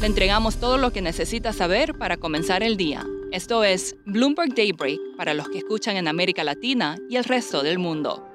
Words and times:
Le 0.00 0.06
entregamos 0.06 0.56
todo 0.56 0.76
lo 0.76 0.92
que 0.92 1.00
necesita 1.00 1.54
saber 1.54 1.94
para 1.94 2.18
comenzar 2.18 2.62
el 2.62 2.76
día. 2.76 3.06
Esto 3.32 3.64
es 3.64 3.96
Bloomberg 4.04 4.54
Daybreak 4.54 5.00
para 5.16 5.32
los 5.32 5.48
que 5.48 5.58
escuchan 5.58 5.96
en 5.96 6.06
América 6.06 6.44
Latina 6.44 6.96
y 7.08 7.16
el 7.16 7.24
resto 7.24 7.62
del 7.62 7.78
mundo. 7.78 8.28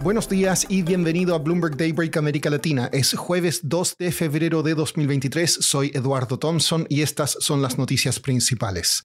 Buenos 0.00 0.28
días 0.28 0.66
y 0.70 0.82
bienvenido 0.82 1.34
a 1.34 1.38
Bloomberg 1.38 1.76
Daybreak 1.76 2.16
América 2.16 2.48
Latina. 2.48 2.88
Es 2.92 3.14
jueves 3.14 3.60
2 3.62 3.96
de 3.98 4.10
febrero 4.10 4.62
de 4.62 4.74
2023. 4.74 5.52
Soy 5.52 5.90
Eduardo 5.94 6.38
Thompson 6.38 6.86
y 6.88 7.02
estas 7.02 7.36
son 7.40 7.60
las 7.60 7.76
noticias 7.76 8.18
principales. 8.20 9.04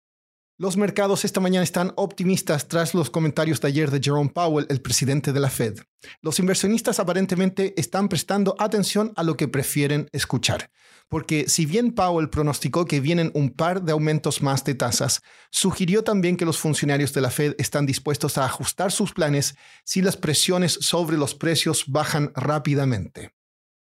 Los 0.62 0.76
mercados 0.76 1.24
esta 1.24 1.40
mañana 1.40 1.64
están 1.64 1.94
optimistas 1.96 2.68
tras 2.68 2.94
los 2.94 3.10
comentarios 3.10 3.62
de 3.62 3.70
ayer 3.70 3.92
de 3.92 4.02
Jerome 4.04 4.30
Powell, 4.30 4.66
el 4.68 4.82
presidente 4.82 5.32
de 5.32 5.40
la 5.40 5.50
Fed. 5.50 5.80
Los 6.22 6.38
inversionistas 6.38 7.00
aparentemente 7.00 7.74
están 7.80 8.10
prestando 8.10 8.58
atención 8.60 9.14
a 9.16 9.24
lo 9.24 9.38
que 9.38 9.48
prefieren 9.48 10.10
escuchar, 10.12 10.70
porque 11.08 11.48
si 11.48 11.66
bien 11.66 11.94
Powell 11.94 12.30
pronosticó 12.30 12.84
que 12.84 13.00
vienen 13.00 13.32
un 13.36 13.52
par 13.52 13.84
de 13.84 13.94
aumentos 13.94 14.42
más 14.42 14.66
de 14.66 14.76
tasas, 14.76 15.22
sugirió 15.50 16.04
también 16.04 16.36
que 16.36 16.44
los 16.44 16.58
funcionarios 16.58 17.14
de 17.14 17.22
la 17.22 17.32
Fed 17.32 17.56
están 17.58 17.86
dispuestos 17.86 18.38
a 18.38 18.44
ajustar 18.44 18.92
sus 18.92 19.14
planes 19.14 19.56
si 19.86 20.02
las 20.02 20.18
presiones 20.18 20.74
sobre 20.74 21.16
los 21.16 21.36
precios 21.36 21.86
bajan 21.88 22.34
rápidamente. 22.36 23.32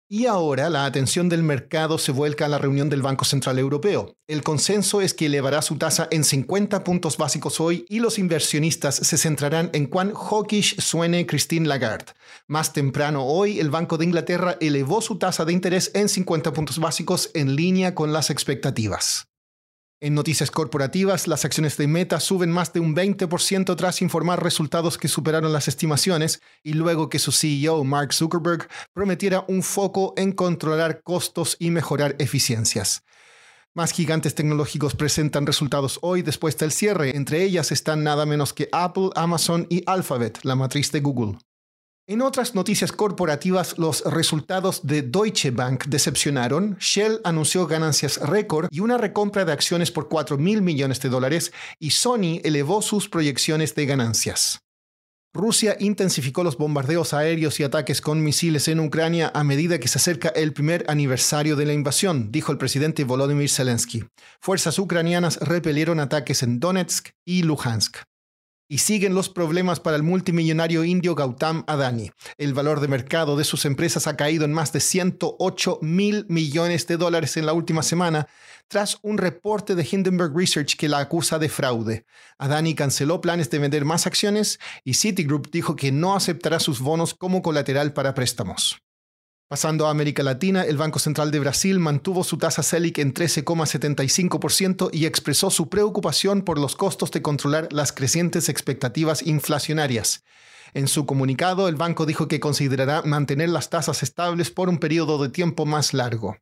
Y 0.09 0.25
ahora 0.25 0.69
la 0.69 0.86
atención 0.86 1.27
del 1.27 1.44
mercado 1.44 1.97
se 1.97 2.13
vuelca 2.13 2.45
a 2.45 2.47
la 2.47 2.58
reunión 2.58 2.88
del 2.88 3.02
Banco 3.02 3.25
Central 3.25 3.59
Europeo. 3.59 4.16
El 4.25 4.41
consenso 4.41 5.02
es 5.02 5.14
que 5.14 5.25
elevará 5.25 5.61
su 5.61 5.77
tasa 5.77 6.08
en 6.11 6.23
50 6.23 6.86
puntos 6.86 7.17
básicos 7.17 7.59
hoy 7.59 7.86
y 7.89 7.99
los 7.99 8.17
inversionistas 8.17 8.95
se 8.95 9.17
centrarán 9.17 9.69
en 9.73 9.86
cuán 9.86 10.14
hawkish 10.14 10.80
suene 10.80 11.25
Christine 11.25 11.67
Lagarde. 11.67 12.14
Más 12.47 12.72
temprano 12.72 13.25
hoy, 13.25 13.59
el 13.59 13.69
Banco 13.69 13.97
de 13.97 14.05
Inglaterra 14.05 14.55
elevó 14.61 15.02
su 15.02 15.17
tasa 15.17 15.44
de 15.44 15.52
interés 15.52 15.91
en 15.94 16.08
50 16.08 16.53
puntos 16.53 16.80
básicos 16.80 17.30
en 17.33 17.58
línea 17.58 17.94
con 17.94 18.14
las 18.14 18.30
expectativas. 18.30 19.27
En 19.99 20.13
noticias 20.13 20.51
corporativas, 20.51 21.27
las 21.27 21.43
acciones 21.43 21.75
de 21.75 21.87
Meta 21.87 22.19
suben 22.19 22.51
más 22.51 22.71
de 22.71 22.79
un 22.79 22.95
20% 22.95 23.75
tras 23.75 24.03
informar 24.03 24.43
resultados 24.43 24.99
que 24.99 25.07
superaron 25.07 25.51
las 25.51 25.67
estimaciones 25.67 26.39
y 26.61 26.73
luego 26.73 27.09
que 27.09 27.17
su 27.17 27.31
CEO, 27.31 27.83
Mark 27.83 28.13
Zuckerberg, 28.13 28.67
prometiera 28.93 29.43
un 29.47 29.63
foco 29.63 30.13
en 30.15 30.33
controlar 30.33 31.01
costos 31.01 31.57
y 31.57 31.71
mejorar 31.71 32.15
eficiencias. 32.19 33.01
Más 33.73 33.91
gigantes 33.91 34.35
tecnológicos 34.35 34.95
presentan 34.95 35.47
resultados 35.47 35.97
hoy 36.03 36.21
después 36.21 36.55
del 36.57 36.71
cierre. 36.71 37.15
Entre 37.15 37.41
ellas 37.41 37.71
están 37.71 38.03
nada 38.03 38.27
menos 38.27 38.53
que 38.53 38.69
Apple, 38.71 39.09
Amazon 39.15 39.65
y 39.67 39.81
Alphabet, 39.87 40.39
la 40.43 40.55
matriz 40.55 40.91
de 40.91 40.99
Google. 40.99 41.39
En 42.09 42.22
otras 42.22 42.55
noticias 42.55 42.94
corporativas, 42.94 43.77
los 43.77 44.02
resultados 44.05 44.88
de 44.88 45.02
Deutsche 45.02 45.52
Bank 45.52 45.88
decepcionaron. 45.88 46.77
Shell 46.80 47.19
anunció 47.25 47.67
ganancias 47.67 48.17
récord 48.22 48.69
y 48.72 48.80
una 48.80 48.97
recompra 48.97 49.44
de 49.44 49.52
acciones 49.52 49.91
por 49.91 50.08
4 50.08 50.38
mil 50.38 50.61
millones 50.61 51.02
de 51.02 51.09
dólares 51.09 51.52
y 51.80 51.89
Sony 51.89 52.39
elevó 52.45 52.81
sus 52.81 53.09
proyecciones 53.09 53.76
de 53.76 53.86
ganancias. 53.87 54.59
Rusia 55.33 55.76
intensificó 55.81 56.45
los 56.45 56.58
bombardeos 56.58 57.14
aéreos 57.14 57.59
y 57.59 57.64
ataques 57.64 57.99
con 57.99 58.23
misiles 58.23 58.70
en 58.70 58.80
Ucrania 58.80 59.30
a 59.36 59.43
medida 59.43 59.77
que 59.77 59.89
se 59.89 59.98
acerca 59.98 60.30
el 60.30 60.54
primer 60.54 60.86
aniversario 60.87 61.58
de 61.58 61.65
la 61.65 61.73
invasión, 61.73 62.31
dijo 62.31 62.54
el 62.54 62.58
presidente 62.58 63.04
Volodymyr 63.04 63.49
Zelensky. 63.49 64.05
Fuerzas 64.39 64.80
ucranianas 64.80 65.39
repelieron 65.42 65.99
ataques 65.99 66.42
en 66.42 66.61
Donetsk 66.61 67.10
y 67.26 67.43
Luhansk. 67.43 67.98
Y 68.70 68.80
siguen 68.80 69.16
los 69.16 69.30
problemas 69.30 69.80
para 69.80 69.95
el 69.95 70.04
multimillonario 70.04 70.83
indio 70.83 71.16
Gautam 71.16 71.64
Adani. 71.67 72.11
El 72.38 72.54
valor 72.54 72.82
de 72.82 72.88
mercado 72.88 73.38
de 73.38 73.45
sus 73.45 73.64
empresas 73.66 74.08
ha 74.08 74.17
caído 74.17 74.44
en 74.44 74.52
más 74.52 74.73
de 74.73 74.82
108 74.82 75.80
mil 75.82 76.26
millones 76.28 76.86
de 76.88 76.98
dólares 76.98 77.38
en 77.38 77.45
la 77.45 77.54
última 77.54 77.82
semana, 77.82 78.28
tras 78.67 79.00
un 79.04 79.17
reporte 79.17 79.76
de 79.76 79.88
Hindenburg 79.89 80.36
Research 80.36 80.76
que 80.76 80.89
la 80.89 81.00
acusa 81.00 81.39
de 81.39 81.50
fraude. 81.50 82.05
Adani 82.38 82.76
canceló 82.76 83.22
planes 83.22 83.50
de 83.50 83.60
vender 83.60 83.86
más 83.86 84.05
acciones 84.05 84.60
y 84.84 84.95
Citigroup 84.95 85.49
dijo 85.52 85.76
que 85.76 85.92
no 85.92 86.16
aceptará 86.16 86.60
sus 86.60 86.82
bonos 86.82 87.14
como 87.14 87.42
colateral 87.42 87.94
para 87.94 88.14
préstamos. 88.14 88.82
Pasando 89.49 89.87
a 89.87 89.91
América 89.91 90.23
Latina, 90.23 90.63
el 90.63 90.75
Banco 90.75 90.99
Central 90.99 91.31
de 91.31 91.39
Brasil 91.39 91.80
mantuvo 91.80 92.25
su 92.25 92.37
tasa 92.37 92.63
Selic 92.63 92.97
en 92.97 93.13
13,75% 93.13 94.89
y 94.91 95.05
expresó 95.05 95.49
su 95.49 95.69
preocupación 95.69 96.41
por 96.41 96.59
los 96.59 96.75
costos 96.75 97.11
de 97.11 97.21
controlar 97.21 97.69
las 97.71 97.93
crecientes 97.93 98.49
expectativas 98.49 99.25
inflacionarias. 99.25 100.25
En 100.73 100.89
su 100.89 101.05
comunicado, 101.05 101.69
el 101.69 101.75
banco 101.75 102.05
dijo 102.05 102.27
que 102.27 102.41
considerará 102.41 103.03
mantener 103.03 103.47
las 103.47 103.69
tasas 103.69 104.03
estables 104.03 104.52
por 104.52 104.67
un 104.67 104.80
periodo 104.80 105.23
de 105.23 105.30
tiempo 105.30 105.65
más 105.65 105.93
largo. 105.93 106.36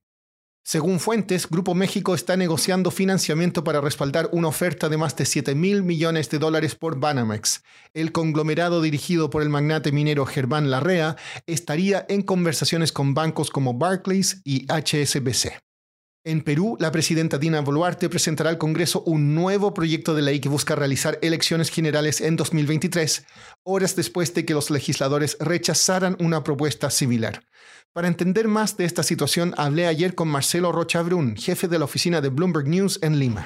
Según 0.67 0.99
fuentes, 0.99 1.47
Grupo 1.47 1.75
México 1.75 2.15
está 2.15 2.35
negociando 2.35 2.89
financiamiento 2.89 3.63
para 3.63 3.81
respaldar 3.81 4.29
una 4.31 4.47
oferta 4.47 4.89
de 4.89 4.97
más 4.97 5.15
de 5.15 5.23
7 5.25 5.53
mil 5.53 5.83
millones 5.83 6.31
de 6.31 6.39
dólares 6.39 6.73
por 6.73 6.99
Banamex. 6.99 7.61
El 7.93 8.11
conglomerado 8.11 8.81
dirigido 8.81 9.29
por 9.29 9.43
el 9.43 9.49
magnate 9.49 9.91
minero 9.91 10.25
Germán 10.25 10.71
Larrea 10.71 11.17
estaría 11.45 12.07
en 12.09 12.23
conversaciones 12.23 12.91
con 12.91 13.13
bancos 13.13 13.51
como 13.51 13.75
Barclays 13.75 14.41
y 14.43 14.65
HSBC. 14.65 15.53
En 16.27 16.41
Perú, 16.41 16.75
la 16.79 16.91
presidenta 16.91 17.37
Dina 17.37 17.61
Boluarte 17.61 18.09
presentará 18.09 18.49
al 18.49 18.57
Congreso 18.57 19.03
un 19.05 19.35
nuevo 19.35 19.75
proyecto 19.75 20.15
de 20.15 20.23
ley 20.23 20.39
que 20.39 20.49
busca 20.49 20.73
realizar 20.73 21.19
elecciones 21.21 21.69
generales 21.69 22.19
en 22.19 22.35
2023, 22.35 23.27
horas 23.61 23.95
después 23.95 24.33
de 24.33 24.43
que 24.43 24.55
los 24.55 24.71
legisladores 24.71 25.37
rechazaran 25.39 26.17
una 26.19 26.43
propuesta 26.43 26.89
similar. 26.89 27.43
Para 27.93 28.07
entender 28.07 28.47
más 28.47 28.75
de 28.75 28.85
esta 28.85 29.03
situación, 29.03 29.53
hablé 29.55 29.85
ayer 29.85 30.15
con 30.15 30.27
Marcelo 30.27 30.71
Rocha 30.71 31.03
Brun, 31.03 31.35
jefe 31.35 31.67
de 31.67 31.77
la 31.77 31.85
oficina 31.85 32.21
de 32.21 32.29
Bloomberg 32.29 32.67
News 32.67 32.97
en 33.03 33.19
Lima. 33.19 33.45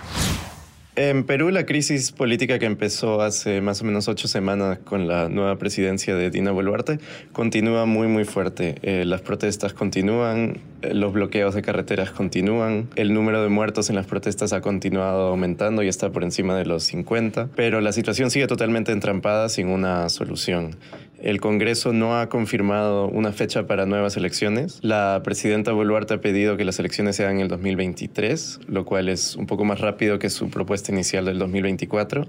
En 1.01 1.23
Perú, 1.23 1.49
la 1.49 1.65
crisis 1.65 2.11
política 2.11 2.59
que 2.59 2.65
empezó 2.65 3.21
hace 3.21 3.61
más 3.61 3.81
o 3.81 3.85
menos 3.85 4.09
ocho 4.09 4.27
semanas 4.27 4.79
con 4.79 5.07
la 5.07 5.29
nueva 5.29 5.55
presidencia 5.55 6.13
de 6.13 6.29
Dina 6.29 6.51
Boluarte 6.51 6.99
continúa 7.31 7.85
muy, 7.85 8.07
muy 8.07 8.25
fuerte. 8.25 8.75
Eh, 8.81 9.05
las 9.05 9.21
protestas 9.21 9.71
continúan, 9.71 10.57
eh, 10.81 10.93
los 10.93 11.13
bloqueos 11.13 11.55
de 11.55 11.61
carreteras 11.61 12.11
continúan, 12.11 12.89
el 12.97 13.13
número 13.13 13.41
de 13.41 13.47
muertos 13.47 13.89
en 13.89 13.95
las 13.95 14.07
protestas 14.07 14.51
ha 14.51 14.59
continuado 14.59 15.29
aumentando 15.29 15.83
y 15.83 15.87
está 15.87 16.11
por 16.11 16.25
encima 16.25 16.57
de 16.57 16.65
los 16.65 16.83
50, 16.83 17.47
pero 17.55 17.79
la 17.79 17.93
situación 17.93 18.29
sigue 18.29 18.47
totalmente 18.47 18.91
entrampada 18.91 19.47
sin 19.47 19.69
una 19.69 20.09
solución. 20.09 20.75
El 21.21 21.41
Congreso 21.41 21.91
no 21.93 22.19
ha 22.19 22.29
confirmado 22.29 23.07
una 23.07 23.31
fecha 23.31 23.67
para 23.67 23.85
nuevas 23.85 24.15
elecciones. 24.15 24.79
La 24.81 25.21
presidenta 25.23 25.71
Boluarte 25.71 26.13
ha 26.13 26.21
pedido 26.21 26.55
que 26.55 26.63
las 26.63 26.79
elecciones 26.79 27.15
sean 27.15 27.35
en 27.35 27.41
el 27.41 27.47
2023, 27.49 28.61
lo 28.67 28.85
cual 28.85 29.09
es 29.09 29.35
un 29.35 29.45
poco 29.45 29.65
más 29.65 29.81
rápido 29.81 30.17
que 30.19 30.29
su 30.29 30.49
propuesta 30.49 30.91
inicial 30.91 31.25
del 31.25 31.39
2024, 31.39 32.25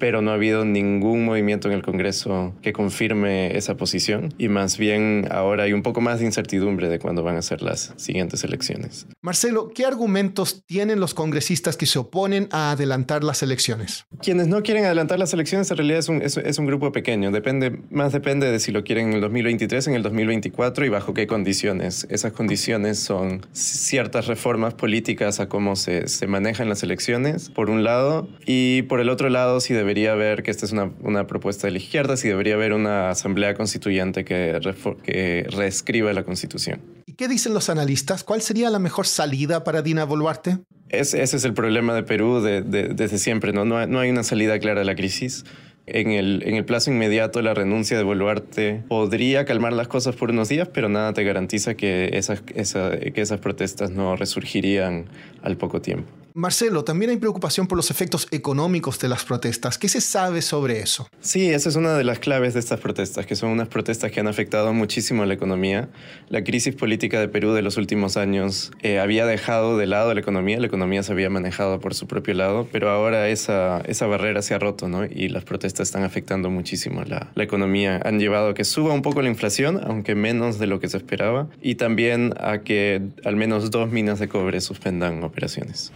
pero 0.00 0.22
no 0.22 0.32
ha 0.32 0.34
habido 0.34 0.64
ningún 0.64 1.24
movimiento 1.24 1.68
en 1.68 1.74
el 1.74 1.82
Congreso 1.82 2.54
que 2.62 2.72
confirme 2.72 3.56
esa 3.56 3.76
posición 3.76 4.34
y 4.38 4.48
más 4.48 4.78
bien 4.78 5.28
ahora 5.30 5.64
hay 5.64 5.74
un 5.74 5.82
poco 5.82 6.00
más 6.00 6.18
de 6.18 6.24
incertidumbre 6.24 6.88
de 6.88 6.98
cuándo 6.98 7.22
van 7.22 7.36
a 7.36 7.42
ser 7.42 7.62
las 7.62 7.92
siguientes 7.96 8.42
elecciones. 8.42 9.06
Marcelo, 9.20 9.70
¿qué 9.74 9.84
argumentos 9.84 10.64
tienen 10.66 10.98
los 10.98 11.14
congresistas 11.14 11.76
que 11.76 11.86
se 11.86 11.98
oponen 11.98 12.48
a 12.50 12.72
adelantar 12.72 13.22
las 13.22 13.42
elecciones? 13.42 14.06
Quienes 14.22 14.48
no 14.48 14.62
quieren 14.62 14.86
adelantar 14.86 15.18
las 15.18 15.34
elecciones 15.34 15.70
en 15.70 15.76
realidad 15.76 15.98
es 15.98 16.08
un, 16.08 16.22
es, 16.22 16.58
un 16.58 16.66
grupo 16.66 16.90
pequeño, 16.92 17.30
depende, 17.30 17.80
más 17.90 18.12
depende 18.12 18.50
de 18.50 18.58
si 18.58 18.72
lo 18.72 18.82
quieren 18.82 19.08
en 19.08 19.14
el 19.14 19.20
2023, 19.20 19.86
en 19.88 19.94
el 19.94 20.02
2024 20.02 20.86
y 20.86 20.88
bajo 20.88 21.12
qué 21.12 21.26
condiciones. 21.26 22.06
Esas 22.10 22.32
condiciones 22.32 22.98
son 22.98 23.46
ciertas 23.52 24.26
reformas 24.26 24.72
políticas 24.72 25.40
a 25.40 25.48
cómo 25.48 25.76
se, 25.76 26.08
se 26.08 26.26
manejan 26.26 26.70
las 26.70 26.82
elecciones, 26.82 27.50
por 27.50 27.68
un 27.68 27.84
lado, 27.84 28.28
y 28.46 28.82
por 28.82 29.00
el 29.00 29.10
otro 29.10 29.28
lado, 29.28 29.60
si 29.60 29.74
debe 29.74 29.89
debería 29.90 30.12
haber, 30.12 30.44
que 30.44 30.52
esta 30.52 30.66
es 30.66 30.72
una, 30.72 30.92
una, 31.02 31.26
propuesta 31.26 31.66
de 31.66 31.72
la 31.72 31.78
izquierda, 31.78 32.16
si 32.16 32.28
debería 32.28 32.54
haber 32.54 32.72
una 32.72 33.10
asamblea 33.10 33.54
constituyente 33.54 34.24
que, 34.24 34.60
que 35.02 35.46
reescriba 35.50 36.12
la 36.12 36.22
constitución. 36.22 36.80
¿Y 37.06 37.14
qué 37.14 37.26
dicen 37.26 37.54
los 37.54 37.68
analistas? 37.70 38.22
¿Cuál 38.22 38.40
sería 38.40 38.70
la 38.70 38.78
mejor 38.78 39.08
salida 39.08 39.64
para 39.64 39.82
Dina 39.82 40.04
Boluarte? 40.04 40.58
ese 40.90 41.22
es 41.22 41.44
el 41.44 41.54
problema 41.54 41.94
de 41.94 42.02
Perú 42.02 42.40
de, 42.40 42.62
desde 42.62 43.18
siempre, 43.18 43.52
¿no? 43.52 43.64
No 43.64 43.78
hay, 43.78 43.88
no 43.88 44.00
hay 44.00 44.10
una 44.10 44.22
salida 44.22 44.58
clara 44.58 44.80
a 44.80 44.84
la 44.84 44.94
crisis. 44.94 45.44
En 45.86 46.12
el, 46.12 46.42
en 46.44 46.54
el 46.54 46.64
plazo 46.64 46.90
inmediato, 46.90 47.42
la 47.42 47.54
renuncia 47.54 47.96
de 47.96 48.04
Boluarte 48.04 48.84
podría 48.88 49.44
calmar 49.44 49.72
las 49.72 49.88
cosas 49.88 50.14
por 50.14 50.30
unos 50.30 50.48
días, 50.48 50.68
pero 50.68 50.88
nada 50.88 51.12
te 51.12 51.24
garantiza 51.24 51.74
que 51.74 52.10
esas, 52.12 52.42
que 52.42 53.20
esas 53.20 53.40
protestas 53.40 53.90
no 53.90 54.14
resurgirían 54.14 55.06
al 55.42 55.56
poco 55.56 55.80
tiempo. 55.80 56.19
Marcelo, 56.34 56.84
también 56.84 57.10
hay 57.10 57.16
preocupación 57.16 57.66
por 57.66 57.76
los 57.76 57.90
efectos 57.90 58.28
económicos 58.30 58.98
de 59.00 59.08
las 59.08 59.24
protestas. 59.24 59.78
¿Qué 59.78 59.88
se 59.88 60.00
sabe 60.00 60.42
sobre 60.42 60.80
eso? 60.80 61.08
Sí, 61.20 61.50
esa 61.50 61.68
es 61.68 61.76
una 61.76 61.94
de 61.94 62.04
las 62.04 62.20
claves 62.20 62.54
de 62.54 62.60
estas 62.60 62.78
protestas, 62.78 63.26
que 63.26 63.34
son 63.34 63.50
unas 63.50 63.68
protestas 63.68 64.12
que 64.12 64.20
han 64.20 64.28
afectado 64.28 64.72
muchísimo 64.72 65.24
a 65.24 65.26
la 65.26 65.34
economía. 65.34 65.88
La 66.28 66.44
crisis 66.44 66.74
política 66.74 67.18
de 67.18 67.28
Perú 67.28 67.52
de 67.52 67.62
los 67.62 67.76
últimos 67.76 68.16
años 68.16 68.70
eh, 68.82 69.00
había 69.00 69.26
dejado 69.26 69.76
de 69.76 69.86
lado 69.86 70.14
la 70.14 70.20
economía, 70.20 70.60
la 70.60 70.66
economía 70.66 71.02
se 71.02 71.12
había 71.12 71.30
manejado 71.30 71.80
por 71.80 71.94
su 71.94 72.06
propio 72.06 72.34
lado, 72.34 72.68
pero 72.70 72.90
ahora 72.90 73.28
esa, 73.28 73.80
esa 73.86 74.06
barrera 74.06 74.42
se 74.42 74.54
ha 74.54 74.58
roto 74.58 74.88
¿no? 74.88 75.04
y 75.04 75.28
las 75.28 75.44
protestas 75.44 75.88
están 75.88 76.04
afectando 76.04 76.48
muchísimo 76.50 77.02
la, 77.04 77.32
la 77.34 77.42
economía. 77.42 78.00
Han 78.04 78.20
llevado 78.20 78.50
a 78.50 78.54
que 78.54 78.64
suba 78.64 78.94
un 78.94 79.02
poco 79.02 79.20
la 79.22 79.28
inflación, 79.28 79.80
aunque 79.84 80.14
menos 80.14 80.58
de 80.58 80.66
lo 80.68 80.78
que 80.78 80.88
se 80.88 80.96
esperaba, 80.96 81.48
y 81.60 81.74
también 81.74 82.34
a 82.38 82.58
que 82.58 83.02
al 83.24 83.36
menos 83.36 83.70
dos 83.70 83.90
minas 83.90 84.18
de 84.18 84.28
cobre 84.28 84.60
suspendan 84.60 85.24
operaciones. 85.24 85.92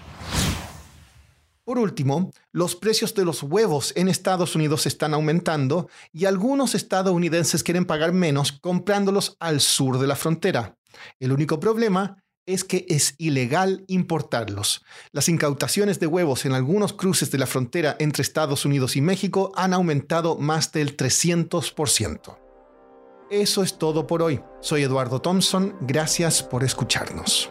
Por 1.65 1.79
último, 1.79 2.31
los 2.53 2.76
precios 2.76 3.15
de 3.15 3.25
los 3.25 3.43
huevos 3.43 3.94
en 3.97 4.09
Estados 4.09 4.55
Unidos 4.55 4.87
están 4.87 5.15
aumentando 5.15 5.88
y 6.12 6.26
algunos 6.26 6.75
estadounidenses 6.75 7.62
quieren 7.62 7.87
pagar 7.87 8.12
menos 8.12 8.53
comprándolos 8.53 9.37
al 9.41 9.61
sur 9.61 9.99
de 9.99 10.06
la 10.06 10.15
frontera. 10.15 10.76
El 11.19 11.32
único 11.32 11.59
problema 11.61 12.23
es 12.47 12.65
que 12.65 12.85
es 12.88 13.15
ilegal 13.17 13.85
importarlos. 13.88 14.85
Las 15.12 15.31
incautaciones 15.31 15.99
de 16.00 16.06
huevos 16.06 16.44
en 16.44 16.53
algunos 16.53 16.93
cruces 16.93 17.31
de 17.31 17.38
la 17.38 17.47
frontera 17.47 17.97
entre 17.99 18.23
Estados 18.23 18.67
Unidos 18.67 18.97
y 18.97 19.00
México 19.00 19.50
han 19.56 19.73
aumentado 19.73 20.37
más 20.37 20.71
del 20.73 20.97
300%. 20.97 22.38
Eso 23.31 23.62
es 23.62 23.79
todo 23.79 24.06
por 24.06 24.23
hoy. 24.23 24.41
Soy 24.61 24.82
Eduardo 24.82 25.21
Thompson. 25.21 25.75
Gracias 25.81 26.43
por 26.43 26.62
escucharnos. 26.62 27.50